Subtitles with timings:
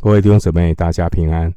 [0.00, 1.52] 各位弟兄姊妹，大家平安！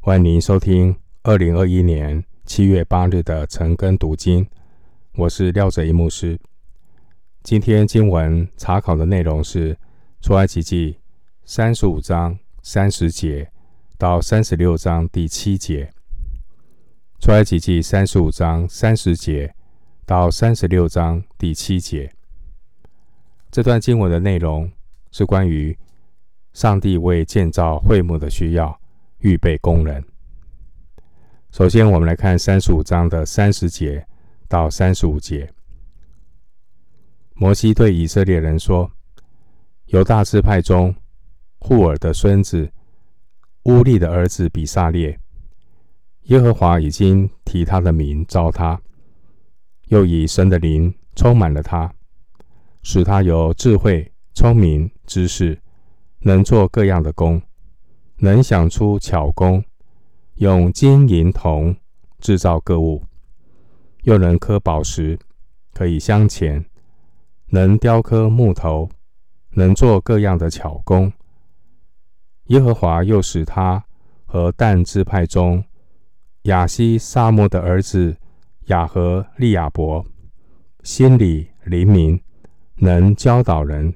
[0.00, 4.44] 欢迎您收听二零二一年七月八日的晨更读经。
[5.14, 6.36] 我是廖哲一牧师。
[7.44, 9.78] 今天经文查考的内容是
[10.20, 10.98] 出埃及记
[11.44, 13.48] 三十五章三十节
[13.96, 15.88] 到三十六章第七节。
[17.20, 19.54] 出埃及记三十五章三十节
[20.04, 22.12] 到三十六章第七节。
[23.52, 24.68] 这段经文的内容
[25.12, 25.78] 是关于
[26.54, 28.80] 上帝为建造会幕的需要
[29.18, 30.02] 预备工人。
[31.50, 34.06] 首先，我们来看三十五章的三十节
[34.48, 35.52] 到三十五节。
[37.34, 38.90] 摩西对以色列人说
[39.86, 40.94] ：“犹大支派中，
[41.58, 42.70] 户尔的孙子
[43.64, 45.18] 乌利的儿子比撒列，
[46.24, 48.80] 耶和华已经提他的名召他，
[49.88, 51.92] 又以神的灵充满了他。”
[52.86, 55.58] 使他有智慧、聪明、知识，
[56.24, 57.40] 能做各样的工，
[58.16, 59.62] 能想出巧工，
[60.36, 61.76] 用金银铜
[62.18, 63.04] 制造各物，
[64.04, 65.18] 又能刻宝石，
[65.74, 66.64] 可以镶嵌，
[67.48, 68.88] 能雕刻木头，
[69.50, 71.12] 能做各样的巧工。
[72.46, 73.84] 耶和华又使他
[74.24, 75.62] 和但支派中
[76.42, 78.16] 亚希撒抹的儿子
[78.66, 80.04] 雅和利亚伯
[80.82, 82.18] 心里灵敏。
[82.76, 83.94] 能教导人，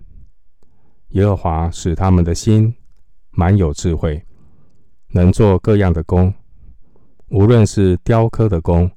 [1.10, 2.74] 耶和华使他们的心
[3.30, 4.22] 满有智慧，
[5.08, 6.32] 能做各样的工，
[7.28, 8.90] 无论是雕刻的工、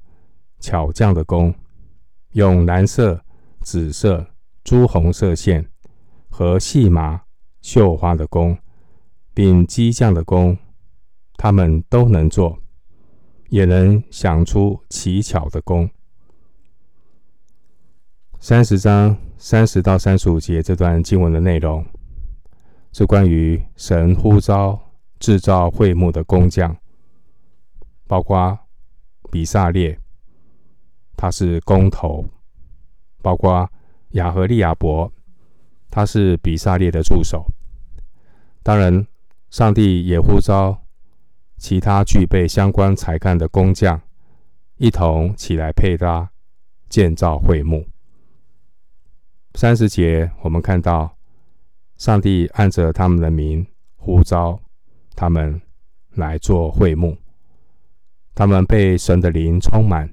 [0.60, 1.54] 巧匠的工，
[2.32, 3.18] 用蓝色、
[3.62, 4.26] 紫色、
[4.62, 5.66] 朱红色线
[6.28, 7.22] 和细麻
[7.62, 8.58] 绣花的工，
[9.32, 10.58] 并机匠的工，
[11.36, 12.58] 他们都能做，
[13.48, 15.88] 也能想出奇巧的工。
[18.38, 19.16] 三十章。
[19.44, 21.84] 三十到三十五节这段经文的内容，
[22.92, 24.78] 是关于神呼召
[25.18, 26.76] 制造会幕的工匠，
[28.06, 28.58] 包括
[29.30, 29.98] 比撒列，
[31.16, 32.24] 他是工头；
[33.22, 33.70] 包括
[34.10, 35.10] 亚何利亚伯，
[35.90, 37.46] 他是比撒列的助手。
[38.62, 39.06] 当然，
[39.48, 40.84] 上帝也呼召
[41.56, 44.00] 其他具备相关才干的工匠，
[44.76, 46.30] 一同起来配搭
[46.88, 47.86] 建造会幕。
[49.54, 51.11] 三十节，我们看到
[51.96, 53.66] 上帝按着他们的名
[53.96, 54.60] 呼召
[55.14, 55.60] 他们
[56.14, 57.16] 来做会幕，
[58.34, 60.12] 他们被神的灵充满，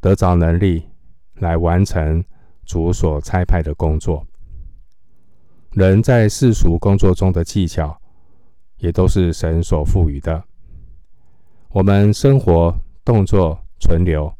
[0.00, 0.88] 得着能力
[1.34, 2.24] 来完成
[2.64, 4.26] 主所差派的工作。
[5.72, 8.00] 人在世俗工作中的技巧，
[8.78, 10.42] 也都是神所赋予的。
[11.68, 14.34] 我们生活、动作、存留，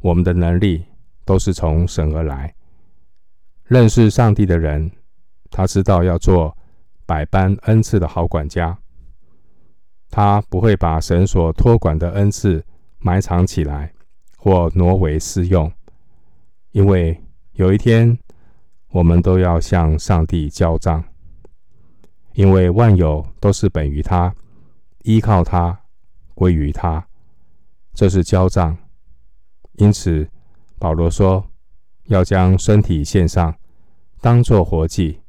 [0.00, 0.84] 我们的能力
[1.26, 2.54] 都是从神而来。
[3.64, 4.90] 认识上帝的人，
[5.52, 6.56] 他知道要做
[7.06, 8.76] 百般恩赐的好管家。
[10.10, 12.64] 他不会把神所托管的恩赐
[12.98, 13.92] 埋藏起来，
[14.36, 15.70] 或挪为私用，
[16.72, 18.18] 因为有一天
[18.88, 21.04] 我们都要向上帝交账。
[22.34, 24.34] 因为万有都是本于他，
[25.02, 25.78] 依靠他，
[26.34, 27.06] 归于他，
[27.92, 28.76] 这是交账。
[29.72, 30.26] 因此，
[30.78, 31.44] 保罗说
[32.04, 33.54] 要将身体献上。
[34.20, 35.21] 当作活祭，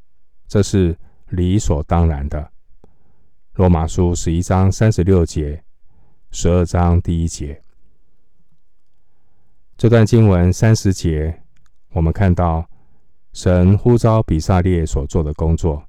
[0.54, 0.96] 这是
[1.30, 2.52] 理所当然的。
[3.56, 5.64] 罗马书十一章三十六节，
[6.30, 7.60] 十二章第一节。
[9.76, 11.42] 这段经文三十节，
[11.94, 12.64] 我们看到
[13.32, 15.84] 神呼召比撒列所做的工作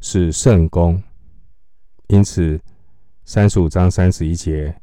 [0.00, 1.02] 是圣工，
[2.06, 2.60] 因此
[3.24, 4.80] 三十五章三十一节，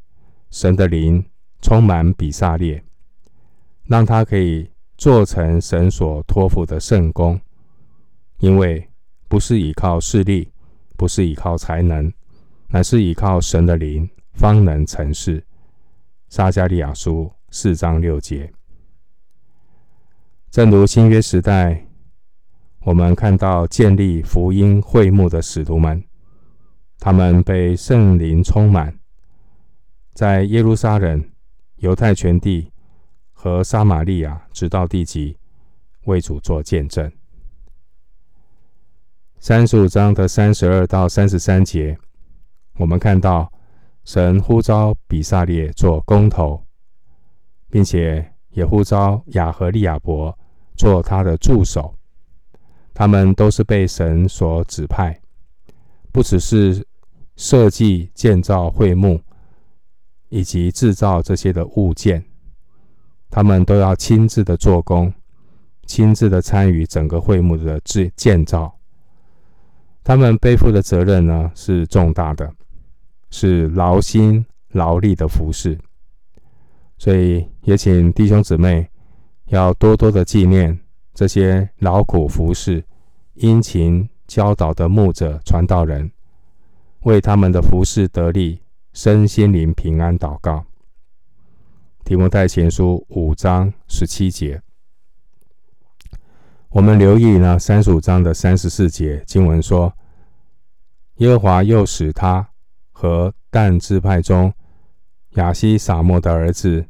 [0.49, 1.25] 神的灵
[1.61, 2.83] 充满比撒列，
[3.85, 7.39] 让他可以做成神所托付的圣工。
[8.39, 8.85] 因为
[9.31, 10.51] 不是依靠势力，
[10.97, 12.11] 不是依靠才能，
[12.67, 15.41] 乃是依靠神的灵，方能成事。
[16.27, 18.51] 撒迦利亚书四章六节。
[20.49, 21.87] 正如新约时代，
[22.81, 26.03] 我们看到建立福音会幕的使徒们，
[26.99, 28.99] 他们被圣灵充满，
[30.13, 31.23] 在耶路撒冷、
[31.77, 32.69] 犹太全地
[33.31, 35.37] 和撒玛利亚，直到地极，
[36.03, 37.09] 为主做见证。
[39.41, 41.97] 三十五章的三十二到三十三节，
[42.75, 43.51] 我们看到
[44.03, 46.63] 神呼召比撒列做工头，
[47.67, 50.37] 并且也呼召亚和利亚伯
[50.75, 51.91] 做他的助手。
[52.93, 55.19] 他们都是被神所指派，
[56.11, 56.85] 不只是
[57.35, 59.19] 设计建造会幕
[60.29, 62.23] 以及制造这些的物件，
[63.31, 65.11] 他们都要亲自的做工，
[65.87, 68.77] 亲自的参与整个会幕的建建造。
[70.11, 72.53] 他们背负的责任呢，是重大的，
[73.29, 75.79] 是劳心劳力的服事。
[76.97, 78.85] 所以也请弟兄姊妹
[79.45, 80.77] 要多多的纪念
[81.13, 82.83] 这些劳苦服侍、
[83.35, 86.11] 殷勤教导的牧者、传道人，
[87.03, 88.59] 为他们的服侍得力、
[88.91, 90.65] 身心灵平安祷告。
[92.03, 94.61] 提摩太前书五章十七节。
[96.67, 99.93] 我们留意呢，三十五章的三十四节经文说
[101.21, 102.49] ：“耶和华又使他
[102.91, 104.51] 和但支派中
[105.33, 106.83] 亚西撒莫的儿子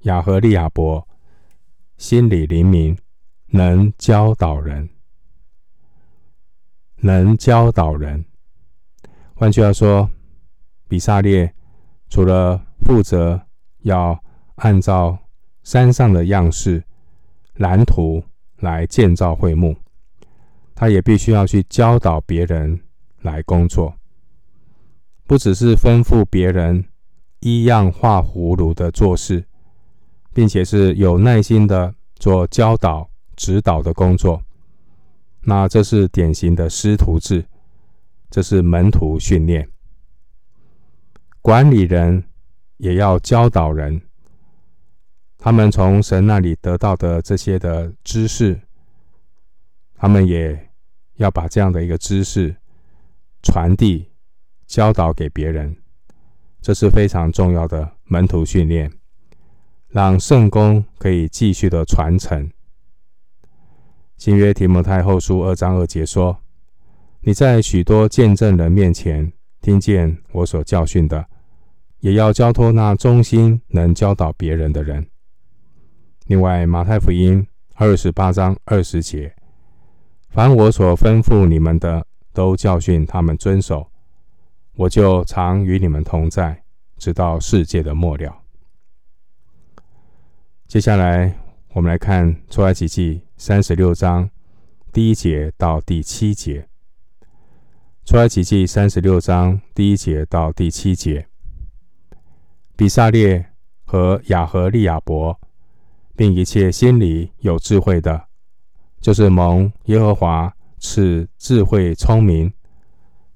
[0.00, 1.06] 亚和利亚伯
[1.96, 2.98] 心里灵敏，
[3.46, 4.88] 能教导人，
[6.96, 8.24] 能教导人。
[9.36, 10.10] 换句话说，
[10.88, 11.54] 比撒列
[12.08, 13.40] 除了负责
[13.82, 14.20] 要
[14.56, 15.16] 按照
[15.62, 16.82] 山上的样式
[17.54, 18.20] 蓝图。”
[18.60, 19.74] 来建造会幕，
[20.74, 22.78] 他也必须要去教导别人
[23.22, 23.94] 来工作，
[25.26, 26.84] 不只是吩咐别人
[27.40, 29.44] 依样画葫芦的做事，
[30.32, 34.42] 并且是有耐心的做教导指导的工作。
[35.42, 37.44] 那这是典型的师徒制，
[38.30, 39.68] 这是门徒训练。
[41.40, 42.24] 管理人
[42.76, 44.02] 也要教导人。
[45.38, 48.60] 他们从神那里得到的这些的知识，
[49.94, 50.68] 他们也
[51.14, 52.54] 要把这样的一个知识
[53.42, 54.10] 传递、
[54.66, 55.76] 教导给别人，
[56.60, 58.92] 这是非常重要的门徒训练，
[59.88, 62.50] 让圣功可以继续的传承。
[64.16, 66.38] 新约提摩太后书二章二节说
[67.22, 69.32] ：“你在许多见证人面前
[69.62, 71.26] 听见我所教训的，
[72.00, 75.06] 也要交托那忠心能教导别人的人。”
[76.28, 79.34] 另外，马太福音二十八章二十节，
[80.28, 83.90] 凡我所吩咐你们的，都教训他们遵守，
[84.74, 86.62] 我就常与你们同在，
[86.96, 88.42] 直到世界的末了。
[90.66, 91.38] 接下来，
[91.72, 94.30] 我们来看出埃及记三十六章
[94.92, 96.68] 第一节到第七节。
[98.04, 101.28] 出埃及记三十六章第一节到第七节，
[102.76, 103.46] 比撒列
[103.84, 105.38] 和亚何利亚伯。
[106.16, 108.26] 并一切心里有智慧的，
[109.00, 112.52] 就是蒙耶和华赐智慧聪明，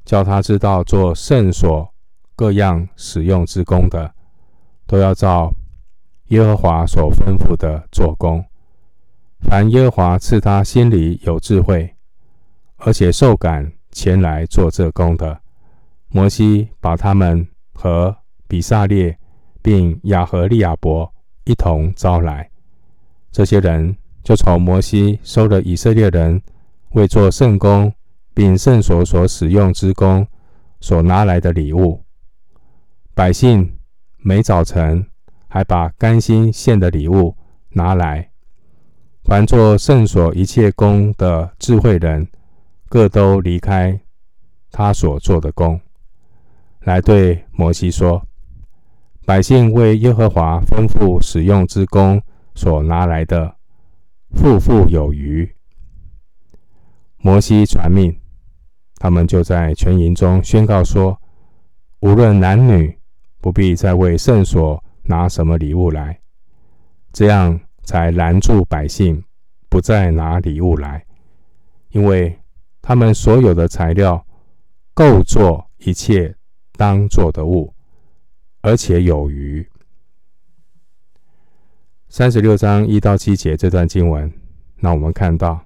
[0.04, 1.88] 叫他知道做圣所
[2.34, 4.12] 各样使用之工的，
[4.86, 5.52] 都要照
[6.28, 8.44] 耶和华所吩咐的做工。
[9.40, 11.94] 凡耶和华赐他心里有智慧，
[12.78, 15.38] 而且受感前来做这工的，
[16.08, 18.16] 摩西把他们和
[18.48, 19.16] 比撒列
[19.60, 21.12] 并亚何利亚伯
[21.44, 22.50] 一同招来。
[23.30, 26.40] 这些人就从摩西收了以色列人
[26.94, 27.92] 为做圣工
[28.34, 30.26] 并圣所所使用之工
[30.80, 32.04] 所拿来的礼物。
[33.14, 33.78] 百姓
[34.18, 35.06] 每早晨
[35.48, 37.36] 还把甘心献的礼物
[37.70, 38.30] 拿来。
[39.24, 42.28] 凡做圣所一切工的智慧人，
[42.88, 44.00] 各都离开
[44.70, 45.80] 他所做的工，
[46.80, 48.26] 来对摩西说
[49.24, 52.20] ：“百姓为耶和华吩咐使用之工。”
[52.56, 53.56] 所拿来的，
[54.32, 55.53] 富富有余。
[57.24, 58.14] 摩西传命，
[58.96, 61.18] 他们就在全营中宣告说：
[62.00, 62.98] 无论男女，
[63.40, 66.20] 不必再为圣所拿什么礼物来。
[67.14, 69.24] 这样才拦住百姓，
[69.70, 71.02] 不再拿礼物来，
[71.92, 72.38] 因为
[72.82, 74.22] 他们所有的材料
[74.92, 76.36] 够做一切
[76.72, 77.72] 当做的物，
[78.60, 79.66] 而且有余。
[82.10, 84.30] 三十六章一到七节这段经文，
[84.76, 85.64] 让我们看到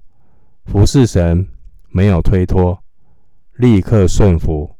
[0.70, 1.48] 服侍神
[1.88, 2.78] 没有推脱，
[3.56, 4.76] 立刻顺服。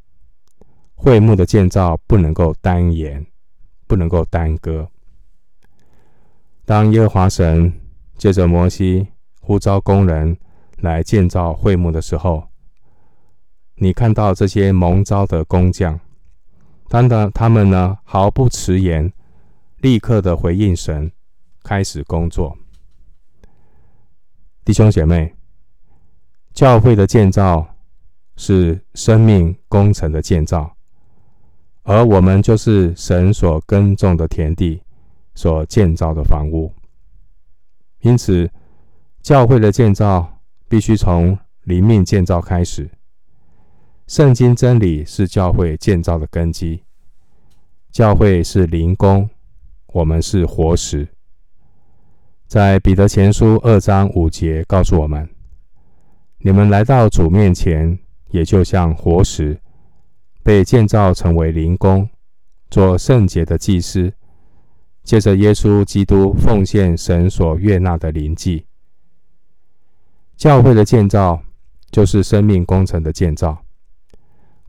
[0.94, 3.24] 会幕的建造不能够耽延，
[3.86, 4.86] 不能够耽搁。
[6.66, 7.72] 当耶和华神
[8.18, 9.08] 借着摩西
[9.40, 10.36] 呼召工人
[10.76, 12.46] 来建造会幕的时候，
[13.76, 15.98] 你看到这些蒙召的工匠，
[16.90, 19.10] 他的他们呢毫不迟延，
[19.78, 21.10] 立刻的回应神。
[21.64, 22.56] 开始工作，
[24.64, 25.34] 弟兄姐妹，
[26.58, 27.64] 教会的建造
[28.36, 30.74] 是生命工程的建造，
[31.84, 34.82] 而我们就是神所耕种的田地，
[35.36, 36.74] 所建造的房屋。
[38.00, 38.50] 因此，
[39.22, 42.90] 教会的建造必须从灵命建造开始。
[44.08, 46.82] 圣经真理是教会建造的根基。
[47.92, 49.30] 教会是灵工，
[49.92, 51.06] 我们是活石。
[52.48, 55.30] 在彼得前书二章五节告诉我们：
[56.40, 57.98] 你们来到主面前，
[58.30, 59.60] 也就像活石，
[60.44, 62.08] 被建造成为灵宫，
[62.70, 64.12] 做圣洁的祭司，
[65.02, 68.64] 借着耶稣基督奉献神所悦纳的灵祭。
[70.36, 71.42] 教会的建造
[71.90, 73.64] 就是生命工程的建造，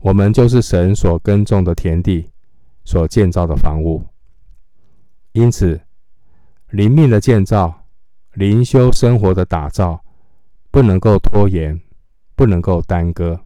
[0.00, 2.28] 我们就是神所耕种的田地，
[2.84, 4.04] 所建造的房屋。
[5.30, 5.80] 因此，
[6.70, 7.84] 灵命的建造、
[8.34, 10.02] 灵修生活的打造，
[10.70, 11.80] 不能够拖延，
[12.34, 13.40] 不能够耽搁。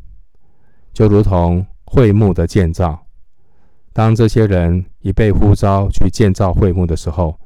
[0.93, 3.07] 就如同会幕的建造，
[3.93, 7.39] 当这些人一被呼召去建造会幕的时候，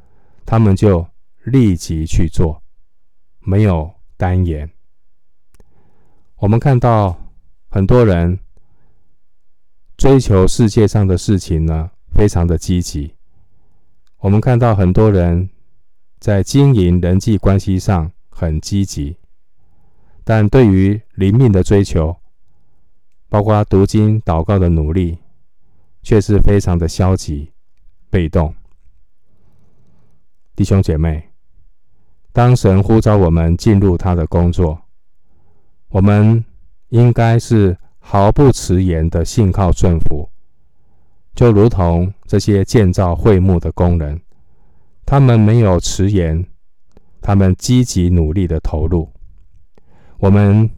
[0.46, 1.06] 他们就
[1.44, 2.62] 立即去做，
[3.40, 4.70] 没有耽延。
[6.36, 7.18] 我们看到
[7.68, 8.38] 很多人
[9.96, 13.14] 追求世界上的事情呢，非常的积极。
[14.18, 15.50] 我们看到很多人
[16.18, 19.17] 在经营人际关系上很积极，
[20.28, 22.14] 但对于灵命的追求，
[23.30, 25.16] 包括读经、祷告的努力，
[26.02, 27.50] 却是非常的消极、
[28.10, 28.54] 被动。
[30.54, 31.30] 弟兄姐妹，
[32.30, 34.78] 当神呼召我们进入他的工作，
[35.88, 36.44] 我们
[36.90, 40.28] 应该是毫不迟延的信靠顺服，
[41.34, 44.20] 就如同这些建造会幕的工人，
[45.06, 46.46] 他们没有迟延，
[47.22, 49.10] 他们积极努力的投入。
[50.18, 50.70] 我们。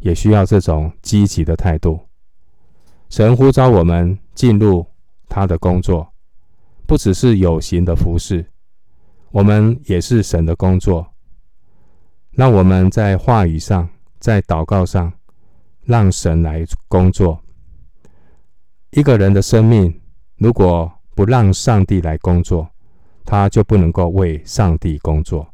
[0.00, 1.98] 也需要这种积极的态度。
[3.08, 4.86] 神呼召我们进入
[5.30, 6.12] 他的工作，
[6.86, 8.44] 不只是有形的服事，
[9.30, 11.06] 我们也是神的工作。
[12.32, 15.10] 那我们在话语上，在祷告上，
[15.84, 17.40] 让神来工作。
[18.90, 20.02] 一个人的生命
[20.36, 22.68] 如果不让上帝来工作，
[23.24, 25.48] 他就不能够为上帝工作，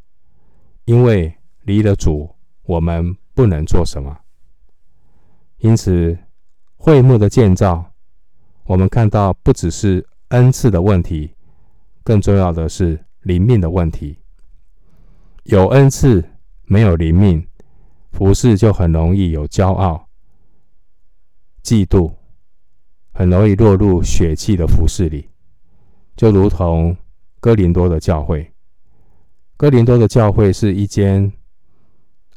[0.87, 1.33] 因为
[1.63, 4.17] 离了主，我们不能做什么。
[5.59, 6.19] 因此，
[6.77, 7.93] 会幕的建造，
[8.65, 11.35] 我们看到不只是恩赐的问题，
[12.03, 14.19] 更重要的是灵命的问题。
[15.45, 16.25] 有恩赐
[16.65, 17.47] 没有灵命，
[18.13, 20.09] 服事就很容易有骄傲、
[21.63, 22.13] 嫉妒，
[23.13, 25.29] 很容易落入血气的服事里。
[26.17, 26.97] 就如同
[27.41, 28.53] 哥林多的教会，
[29.57, 31.33] 哥林多的教会是一间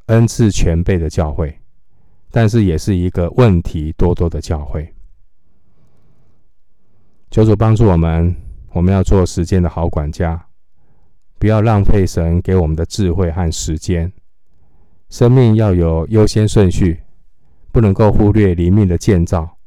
[0.07, 1.59] 恩赐全备的教会。
[2.35, 4.91] 但是也是一个问题多多的教会。
[7.29, 8.35] 求主帮助我们，
[8.71, 10.47] 我们要做时间的好管家，
[11.37, 14.11] 不要浪费神给我们的智慧和时间。
[15.09, 17.01] 生命要有优先顺序，
[17.71, 19.57] 不能够忽略灵命的建造，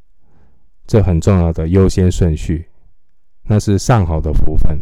[0.85, 2.67] 这很重要的优先顺序，
[3.43, 4.77] 那是上好的福分。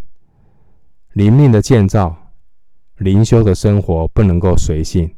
[1.13, 2.31] 灵命的建造，
[2.97, 5.13] 灵修的生活不能够随性。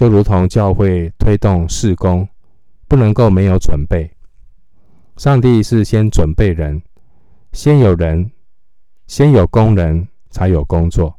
[0.00, 2.26] 就如同教会推动事工，
[2.88, 4.10] 不能够没有准备。
[5.18, 6.80] 上帝是先准备人，
[7.52, 8.30] 先有人，
[9.06, 11.14] 先有工人，才有工作。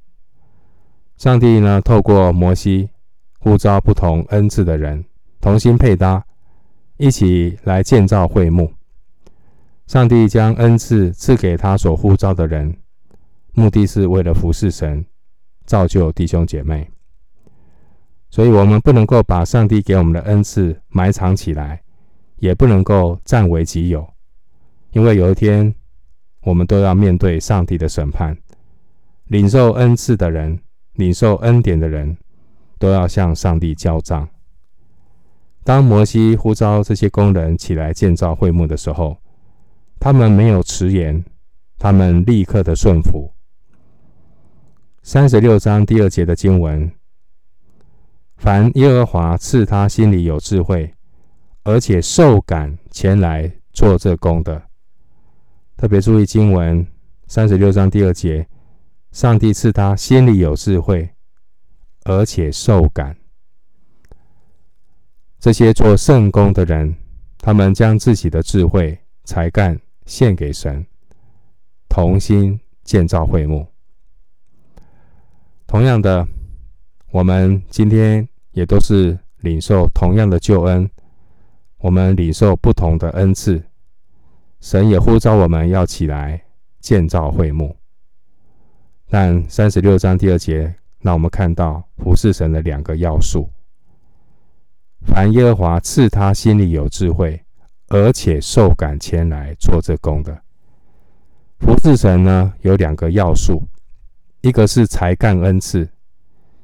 [1.15, 2.89] 上帝呢，透过摩西
[3.37, 5.05] 呼召不同恩赐的人，
[5.39, 6.25] 同心配搭，
[6.97, 8.73] 一起来建造会幕。
[9.85, 12.75] 上帝将恩赐赐给他所呼召的人，
[13.53, 15.05] 目的是为了服侍神，
[15.67, 16.89] 造就弟兄姐妹。
[18.33, 21.81] 所以，我们不能够把上帝给我们的恩赐埋藏起来，
[22.37, 24.07] 也不能够占为己有，
[24.93, 25.75] 因为有一天，
[26.43, 28.37] 我们都要面对上帝的审判。
[29.25, 30.57] 领受恩赐的人，
[30.93, 32.15] 领受恩典的人，
[32.79, 34.29] 都要向上帝交账。
[35.65, 39.17] 当摩西呼召这些工人起来建造会幕的时候，
[39.99, 41.21] 他们没有迟延，
[41.77, 43.29] 他们立刻的顺服。
[45.03, 46.89] 三十六章第二节的经文。
[48.41, 50.91] 凡耶和华赐他心里有智慧，
[51.61, 54.59] 而且受感前来做这工的，
[55.77, 56.83] 特别注意经文
[57.27, 58.47] 三十六章第二节，
[59.11, 61.07] 上帝赐他心里有智慧，
[62.05, 63.15] 而且受感。
[65.37, 66.95] 这些做圣工的人，
[67.37, 70.83] 他们将自己的智慧才干献给神，
[71.87, 73.67] 同心建造会幕。
[75.67, 76.27] 同样的，
[77.11, 78.27] 我们今天。
[78.53, 80.89] 也都是领受同样的救恩，
[81.77, 83.63] 我们领受不同的恩赐。
[84.59, 86.41] 神也呼召我们要起来
[86.79, 87.75] 建造会幕。
[89.09, 93.49] 但三十六章第二节，让我们看到服侍神的两个要素：
[95.05, 97.41] 凡耶和华赐他心里有智慧，
[97.87, 100.41] 而且受感前来做这工的。
[101.59, 103.63] 服侍神呢，有两个要素，
[104.41, 105.89] 一个是才干恩赐，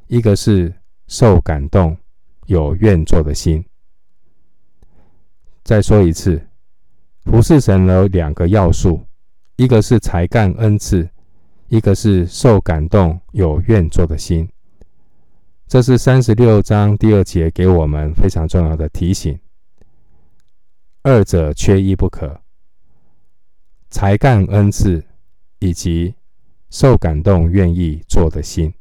[0.07, 0.73] 一个是。
[1.07, 1.97] 受感动，
[2.45, 3.63] 有愿做的心。
[5.63, 6.47] 再说一次，
[7.25, 9.01] 服侍神有两个要素，
[9.55, 11.09] 一个是才干恩赐，
[11.67, 14.47] 一个是受感动有愿做的心。
[15.67, 19.37] 这是三十六章第二节给我们非常重要的提醒。
[21.03, 22.41] 二者缺一不可，
[23.89, 25.03] 才干恩赐
[25.59, 26.15] 以及
[26.69, 28.73] 受感动愿意做的心。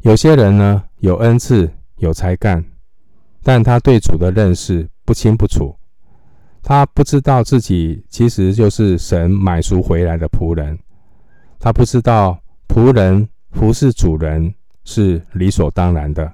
[0.00, 2.64] 有些人呢，有恩赐有才干，
[3.42, 5.76] 但他对主的认识不清不楚，
[6.62, 10.78] 他不知道自己其实就是神买赎回来的仆人，
[11.58, 14.54] 他不知道仆人服侍主人
[14.84, 16.32] 是理所当然的。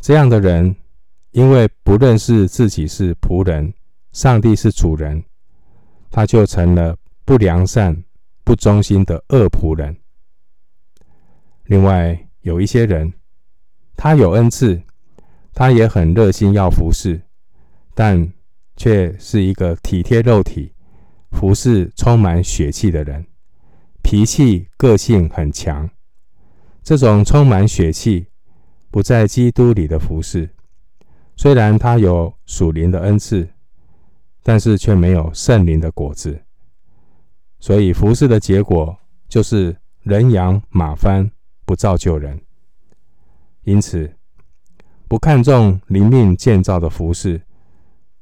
[0.00, 0.74] 这样的人，
[1.32, 3.72] 因为不认识自己是仆人，
[4.12, 5.22] 上帝是主人，
[6.10, 8.02] 他就成了不良善、
[8.44, 9.94] 不忠心的恶仆人。
[11.64, 13.12] 另外，有一些人，
[13.96, 14.82] 他有恩赐，
[15.52, 17.20] 他也很热心要服侍，
[17.94, 18.32] 但
[18.76, 20.72] 却是一个体贴肉体、
[21.30, 23.26] 服侍充满血气的人，
[24.02, 25.88] 脾气个性很强。
[26.82, 28.26] 这种充满血气、
[28.90, 30.50] 不在基督里的服侍。
[31.36, 33.48] 虽然他有属灵的恩赐，
[34.42, 36.42] 但是却没有圣灵的果子，
[37.60, 38.96] 所以服侍的结果
[39.28, 41.30] 就是人仰马翻，
[41.64, 42.40] 不造就人。
[43.64, 44.14] 因此，
[45.08, 47.40] 不看重灵命建造的服饰，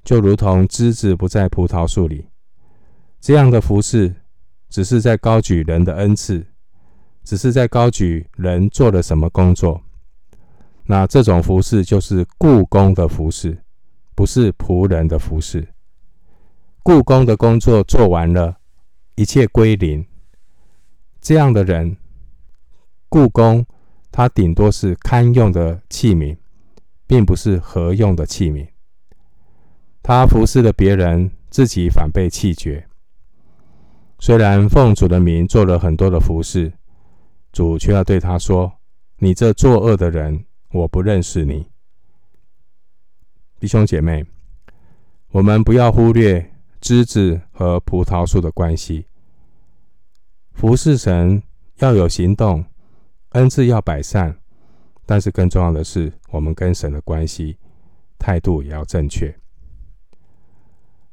[0.05, 2.27] 就如同枝子不在葡萄树里，
[3.21, 4.15] 这样的服饰
[4.69, 6.47] 只是在高举人的恩赐，
[7.25, 9.83] 只是在高举人做了什么工作。
[10.85, 13.63] 那这种服饰就是雇工的服饰，
[14.15, 15.67] 不是仆人的服侍。
[16.83, 18.59] 雇工的工作做完了，
[19.15, 20.05] 一切归零。
[21.21, 21.97] 这样的人，
[23.11, 23.67] 故宫，
[24.11, 26.39] 它顶多是堪用的器皿，
[27.07, 28.67] 并不是合用的器皿。
[30.03, 32.89] 他服侍了别人，自己反被弃绝。
[34.19, 36.73] 虽然奉主的名做了很多的服侍，
[37.53, 38.73] 主却要对他说
[39.21, 41.67] ：“你这作恶的人。”我不认识你，
[43.59, 44.25] 弟兄姐妹，
[45.33, 46.49] 我们不要忽略
[46.81, 49.05] 枝子和葡萄树的关系。
[50.53, 51.43] 服侍神
[51.79, 52.65] 要有行动，
[53.31, 54.37] 恩赐要摆善，
[55.07, 57.57] 但是更重要的是，我们跟神的关系
[58.19, 59.35] 态度也要正确。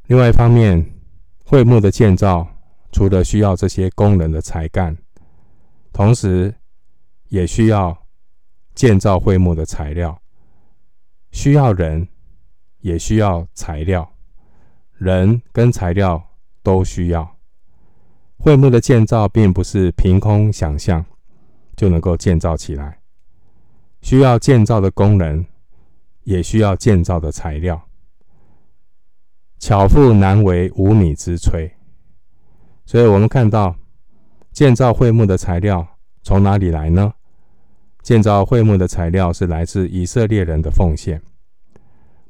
[0.08, 0.86] 另外一方面，
[1.46, 2.48] 会幕的建造
[2.92, 4.98] 除了需要这些工人的才干，
[5.92, 6.54] 同时
[7.30, 7.98] 也需要。
[8.78, 10.22] 建造会幕的材料
[11.32, 12.08] 需要人，
[12.82, 14.08] 也需要材料，
[15.00, 16.24] 人跟材料
[16.62, 17.38] 都需要。
[18.38, 21.04] 会幕的建造并不是凭空想象
[21.78, 23.00] 就能够建造起来，
[24.02, 25.46] 需要建造的工人，
[26.24, 27.82] 也需要建造的材料。
[29.60, 31.72] 巧妇难为无米之炊，
[32.86, 33.76] 所以我们看到
[34.52, 35.88] 建造会幕的材料
[36.22, 37.14] 从哪里来呢？
[38.02, 41.22] 建造会幕的材料是来自以色列人的奉献，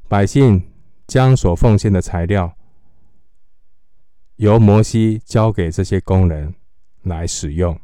[0.08, 0.62] 百姓
[1.06, 2.52] 将所奉献的材料
[4.36, 6.54] 由摩西交给这些工人
[7.02, 7.78] 来使用，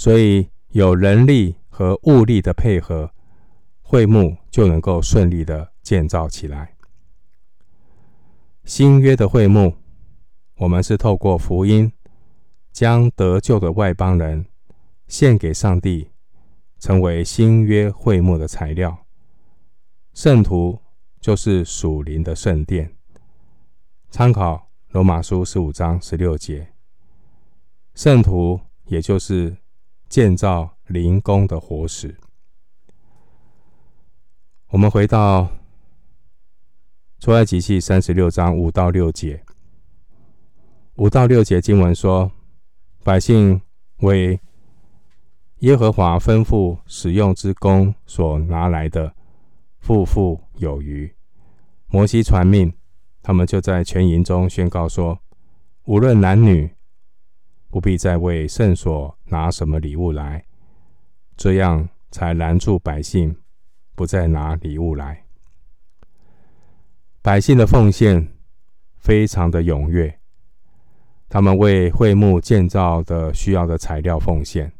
[0.00, 3.12] 所以有人力和物力的配合，
[3.82, 6.74] 会幕就能够顺利的建造起来。
[8.64, 9.76] 新约的会幕，
[10.56, 11.92] 我们是透过福音
[12.72, 14.46] 将得救的外邦人。
[15.06, 16.08] 献给上帝，
[16.78, 19.04] 成为新约会幕的材料。
[20.14, 20.78] 圣徒
[21.20, 22.96] 就是属灵的圣殿。
[24.08, 26.72] 参考罗马书十五章十六节。
[27.94, 29.54] 圣徒也就是
[30.10, 32.16] 建造灵宫的活石。
[34.70, 35.48] 我们回到
[37.20, 39.44] 出埃及记三十六章五到六节。
[40.96, 42.32] 五到六节经文说：
[43.04, 43.62] 百姓
[43.98, 44.40] 为
[45.60, 49.14] 耶和华吩咐使用之工所拿来的，
[49.78, 51.14] 富富有余。
[51.86, 52.74] 摩西传命，
[53.22, 55.20] 他们就在全营中宣告说：
[55.84, 56.74] 无论男女，
[57.70, 60.44] 不必再为圣所拿什么礼物来。
[61.36, 63.36] 这样才拦住百姓，
[63.94, 65.24] 不再拿礼物来。
[67.22, 68.34] 百姓的奉献
[68.98, 70.18] 非常的踊跃，
[71.28, 74.72] 他们为会幕建造的需要的材料奉献。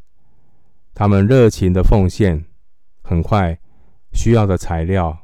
[0.93, 2.45] 他们热情的奉献，
[3.03, 3.59] 很快
[4.13, 5.17] 需要的材料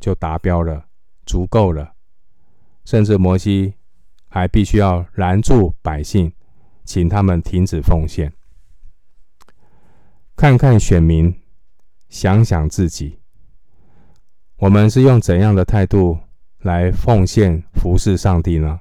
[0.00, 0.86] 就达标了，
[1.24, 1.94] 足够了。
[2.84, 3.74] 甚至摩西
[4.28, 6.32] 还必须要拦住百姓，
[6.84, 8.32] 请他们停止奉献。
[10.36, 11.34] 看看选民，
[12.08, 13.18] 想想自己。
[14.56, 16.18] 我们是用怎样的态度
[16.60, 18.80] 来奉献服侍上帝呢？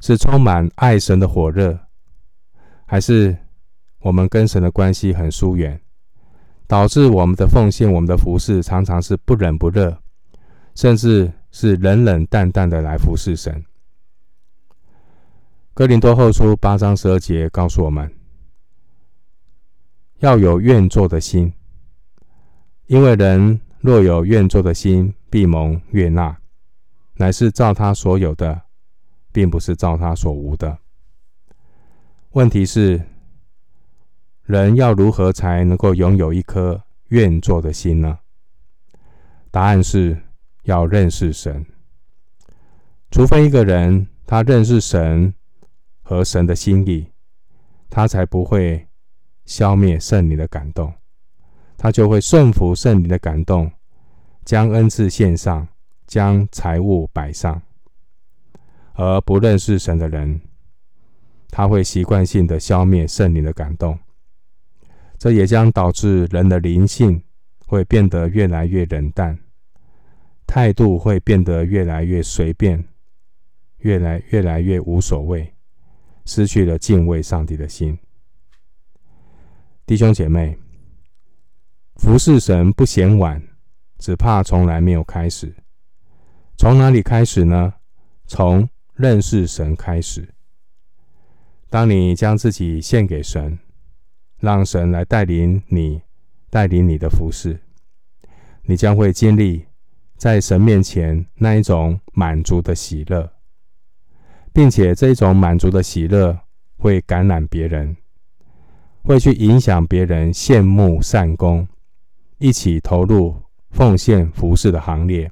[0.00, 1.78] 是充满爱神的火热，
[2.86, 3.36] 还是
[4.00, 5.80] 我们跟神的关系很疏远，
[6.68, 10.00] 导致我们的奉献、我们的服侍常常是不冷不热，
[10.74, 13.64] 甚至是冷冷淡淡的来服侍神？
[15.78, 18.12] 哥林多后书八章十二节告诉我们，
[20.18, 21.52] 要有愿做的心，
[22.88, 26.36] 因为人若有愿做的心，必蒙悦纳，
[27.14, 28.62] 乃是照他所有的，
[29.30, 30.78] 并不是照他所无的。
[32.30, 33.00] 问题是，
[34.46, 38.18] 人要如何才能够拥有一颗愿做的心呢？
[39.52, 40.20] 答案是
[40.64, 41.64] 要认识神。
[43.12, 45.32] 除非一个人他认识神。
[46.08, 47.06] 和神的心意，
[47.90, 48.88] 他才不会
[49.44, 50.90] 消灭圣灵的感动，
[51.76, 53.70] 他就会顺服圣灵的感动，
[54.42, 55.68] 将恩赐献上，
[56.06, 57.60] 将财物摆上。
[58.94, 60.40] 而不认识神的人，
[61.50, 63.98] 他会习惯性的消灭圣灵的感动，
[65.18, 67.22] 这也将导致人的灵性
[67.66, 69.38] 会变得越来越冷淡，
[70.46, 72.82] 态度会变得越来越随便，
[73.80, 75.52] 越来越来越无所谓。
[76.28, 77.98] 失去了敬畏上帝的心，
[79.86, 80.58] 弟兄姐妹，
[81.96, 83.42] 服侍神不嫌晚，
[83.98, 85.54] 只怕从来没有开始。
[86.58, 87.72] 从哪里开始呢？
[88.26, 90.34] 从认识神开始。
[91.70, 93.58] 当你将自己献给神，
[94.38, 96.02] 让神来带领你，
[96.50, 97.58] 带领你的服侍，
[98.64, 99.64] 你将会经历
[100.18, 103.37] 在神面前那一种满足的喜乐。
[104.52, 106.38] 并且这种满足的喜乐
[106.76, 107.96] 会感染别人，
[109.02, 111.66] 会去影响别人羡慕善功，
[112.38, 113.36] 一起投入
[113.70, 115.30] 奉献服饰的行列。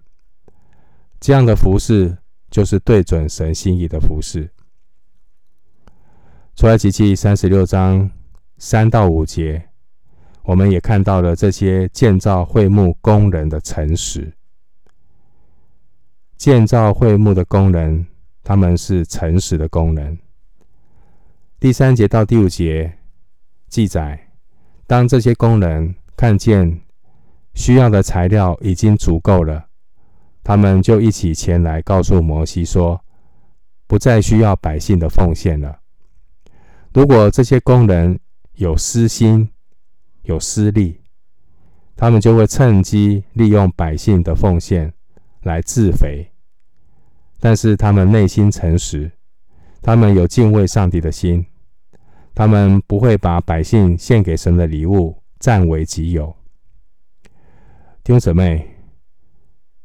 [1.19, 2.17] 这样的服饰
[2.51, 4.51] 就是对准神心意的服饰。
[6.55, 8.11] 出埃及记三十六章
[8.59, 9.69] 三到五节，
[10.43, 14.33] 我们也看到了这些建造会幕工人的诚实。
[16.37, 18.07] 建造会幕的工人。
[18.49, 20.17] 他们是诚实的工人。
[21.59, 22.97] 第三节到第五节
[23.67, 24.29] 记载，
[24.87, 26.81] 当这些工人看见
[27.55, 29.67] 需要的材料已经足够了，
[30.45, 33.05] 他们就一起前来告诉摩西说
[33.89, 35.81] ：“不再需要百姓的奉献了。”
[36.95, 38.17] 如果这些工人
[38.55, 39.51] 有私心、
[40.23, 41.01] 有私利，
[41.97, 44.93] 他们就会趁机利用百姓的奉献
[45.43, 46.31] 来自肥。
[47.47, 49.09] 但是他们内心诚实，
[49.81, 51.47] 他们有敬畏上帝的心，
[52.35, 56.35] 他们不会把百姓献给神的礼物占为己有。
[58.03, 58.69] 弟兄姊妹，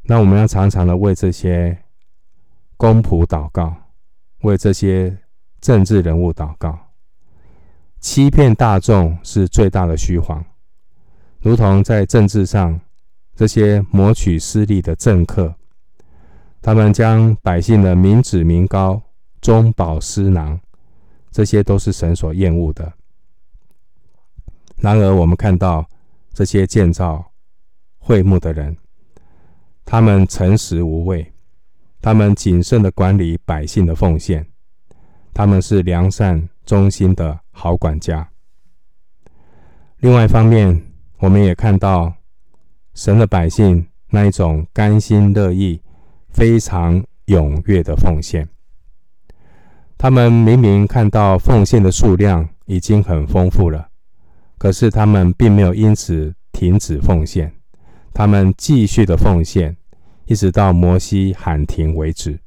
[0.06, 1.78] 那我们要常常的为这些
[2.78, 3.72] 公仆祷告，
[4.40, 5.16] 为这些
[5.60, 6.76] 政治人物祷告。
[8.00, 10.44] 欺骗大众是最大的虚谎，
[11.42, 12.82] 如同在政治上
[13.36, 15.54] 这些谋取私利的政客。
[16.62, 19.02] 他们将百姓的民脂民膏、
[19.42, 20.60] 中饱私囊，
[21.32, 22.94] 这些都是神所厌恶的。
[24.78, 25.84] 然而，我们看到
[26.34, 27.32] 这些建造
[27.98, 28.78] 会幕的人，
[29.86, 31.34] 他们诚实无畏，
[32.00, 34.46] 他们谨慎的管理百姓的奉献，
[35.34, 38.30] 他们是良善忠心的好管家。
[39.98, 40.80] 另外一方面，
[41.18, 42.14] 我们也看到
[42.94, 45.82] 神的百姓那一种甘心乐意。
[46.32, 48.48] 非常踊跃的奉献，
[49.98, 53.90] 他们明明看到奉献的数量已经很丰富了，
[54.58, 57.54] 可是他们并没有因此停止奉献，
[58.14, 59.76] 他们继续的奉献，
[60.26, 62.40] 一直到摩西喊停为止。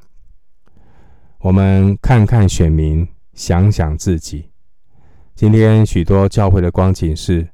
[1.39, 4.51] 我们看看选民，想想自己，
[5.35, 7.47] 今天许多教会的光景是，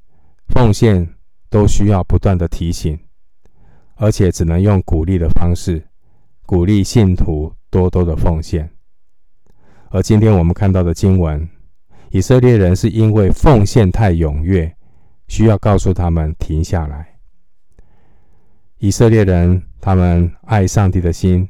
[0.49, 1.15] 奉献
[1.49, 2.99] 都需要不断的提醒，
[3.97, 5.90] 而且只能用鼓励的方式。
[6.51, 8.69] 鼓励信徒多多的奉献，
[9.91, 11.49] 而今天我们看到的经文，
[12.11, 14.75] 以色列人是因为奉献太踊跃，
[15.29, 17.21] 需要告诉他们停下来。
[18.79, 21.49] 以色列人他们爱上帝的心，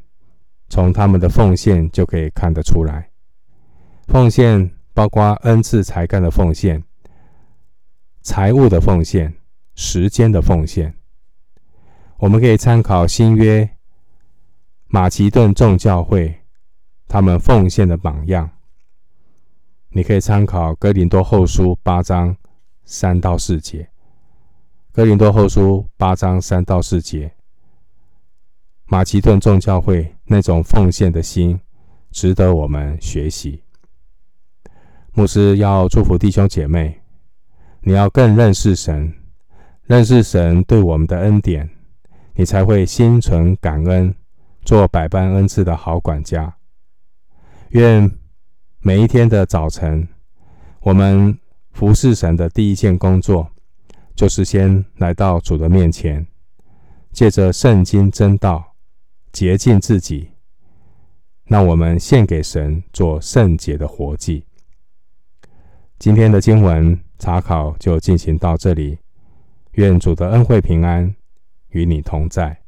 [0.69, 3.09] 从他们的奉献就可以看得出来。
[4.07, 6.85] 奉献包括恩赐才干的奉献、
[8.21, 9.35] 财物的奉献、
[9.75, 10.93] 时间的奉献。
[12.19, 13.67] 我们可以参考新约。
[14.93, 16.41] 马其顿众教会，
[17.07, 18.51] 他们奉献的榜样，
[19.91, 22.37] 你可以参考哥林多后书八章
[22.85, 23.89] 三到四节。
[24.91, 27.33] 哥林多后书八章三到四节
[28.87, 31.61] 马其顿众教会那种奉献的心，
[32.11, 33.63] 值得我们学习。
[35.13, 37.01] 牧师要祝福弟兄姐妹，
[37.83, 39.15] 你要更认识神，
[39.85, 41.71] 认识神对我们的恩典，
[42.35, 44.13] 你才会心存感恩，
[44.65, 46.57] 做百般恩赐的好管家。
[47.71, 48.11] 愿
[48.81, 50.09] 每一天的早晨，
[50.81, 51.39] 我们
[51.73, 53.51] 服侍神的第一件工作，
[54.15, 56.27] 就是先来到主的面前，
[57.13, 58.67] 借着圣经真道。
[59.33, 60.31] 洁净自己，
[61.45, 64.45] 让我们献给神做圣洁的活祭。
[66.01, 68.99] 今天的经文查考就进行到这里，
[69.75, 71.15] 愿主的恩惠平安
[71.69, 72.61] 与你同在。